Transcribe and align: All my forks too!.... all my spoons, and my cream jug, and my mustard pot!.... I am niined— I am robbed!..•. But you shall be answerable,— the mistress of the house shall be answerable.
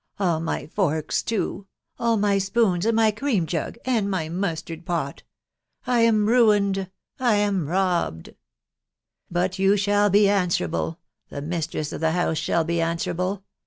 All 0.19 0.39
my 0.39 0.65
forks 0.65 1.21
too!.... 1.21 1.67
all 1.99 2.17
my 2.17 2.39
spoons, 2.39 2.87
and 2.87 2.95
my 2.95 3.11
cream 3.11 3.45
jug, 3.45 3.77
and 3.85 4.09
my 4.09 4.29
mustard 4.29 4.83
pot!.... 4.83 5.21
I 5.85 5.99
am 5.99 6.25
niined— 6.25 6.89
I 7.19 7.35
am 7.35 7.67
robbed!..•. 7.67 8.25
But 9.29 9.59
you 9.59 9.77
shall 9.77 10.09
be 10.09 10.27
answerable,— 10.27 10.97
the 11.29 11.43
mistress 11.43 11.93
of 11.93 12.01
the 12.01 12.13
house 12.13 12.39
shall 12.39 12.63
be 12.63 12.81
answerable. 12.81 13.43